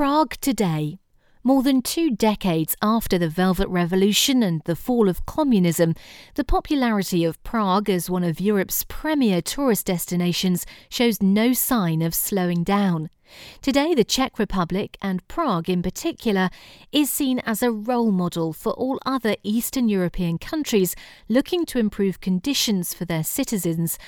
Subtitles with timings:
[0.00, 0.98] Prague today.
[1.44, 5.94] More than two decades after the Velvet Revolution and the fall of communism,
[6.36, 12.14] the popularity of Prague as one of Europe's premier tourist destinations shows no sign of
[12.14, 13.10] slowing down.
[13.60, 16.48] Today, the Czech Republic, and Prague in particular,
[16.92, 20.96] is seen as a role model for all other Eastern European countries
[21.28, 23.98] looking to improve conditions for their citizens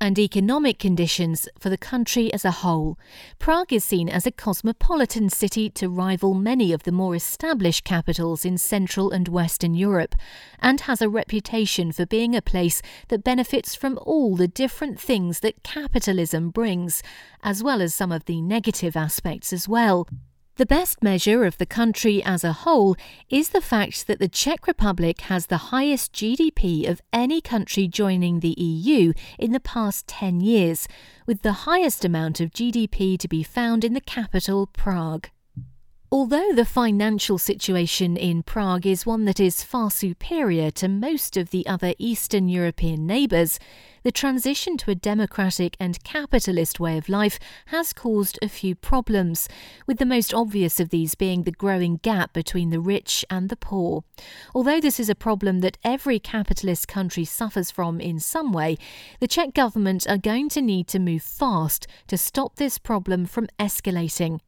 [0.00, 2.98] and economic conditions for the country as a whole.
[3.38, 8.44] Prague is seen as a cosmopolitan city to rival many of the more established capitals
[8.44, 10.14] in Central and Western Europe,
[10.58, 15.40] and has a reputation for being a place that benefits from all the different things
[15.40, 17.02] that capitalism brings,
[17.42, 20.06] as well as some of the negative aspects as well.
[20.60, 22.94] The best measure of the country as a whole
[23.30, 28.40] is the fact that the Czech Republic has the highest GDP of any country joining
[28.40, 30.86] the EU in the past 10 years,
[31.24, 35.30] with the highest amount of GDP to be found in the capital, Prague.
[36.12, 41.50] Although the financial situation in Prague is one that is far superior to most of
[41.50, 43.60] the other Eastern European neighbours,
[44.02, 49.48] the transition to a democratic and capitalist way of life has caused a few problems,
[49.86, 53.54] with the most obvious of these being the growing gap between the rich and the
[53.54, 54.02] poor.
[54.52, 58.78] Although this is a problem that every capitalist country suffers from in some way,
[59.20, 63.46] the Czech government are going to need to move fast to stop this problem from
[63.60, 64.40] escalating.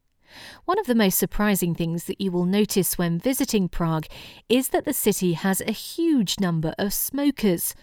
[0.65, 4.05] One of the most surprising things that you will notice when visiting Prague
[4.49, 7.75] is that the city has a huge number of smokers.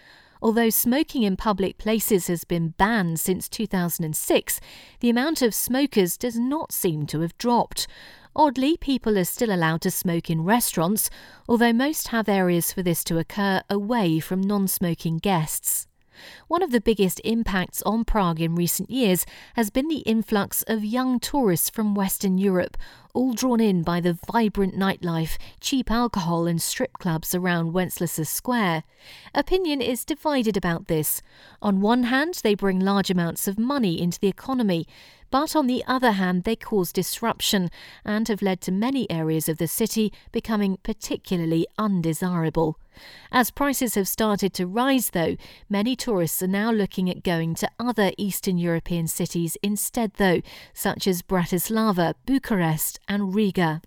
[0.42, 4.60] Although smoking in public places has been banned since 2006,
[5.00, 7.86] the amount of smokers does not seem to have dropped.
[8.34, 11.10] Oddly, people are still allowed to smoke in restaurants,
[11.48, 15.86] although most have areas for this to occur away from non smoking guests.
[16.48, 20.84] One of the biggest impacts on Prague in recent years has been the influx of
[20.84, 22.76] young tourists from Western Europe,
[23.14, 28.84] all drawn in by the vibrant nightlife, cheap alcohol, and strip clubs around Wenceslas Square.
[29.34, 31.22] Opinion is divided about this.
[31.62, 34.86] On one hand, they bring large amounts of money into the economy,
[35.30, 37.70] but on the other hand, they cause disruption
[38.04, 42.76] and have led to many areas of the city becoming particularly undesirable.
[43.30, 45.36] As prices have started to rise, though,
[45.68, 50.42] many tourists are now looking at going to other Eastern European cities instead, though,
[50.74, 53.82] such as Bratislava, Bucharest, and Riga.